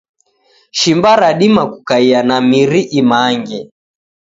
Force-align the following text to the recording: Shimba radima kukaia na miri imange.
Shimba 0.71 1.15
radima 1.15 1.63
kukaia 1.71 2.19
na 2.27 2.37
miri 2.49 2.81
imange. 2.99 3.59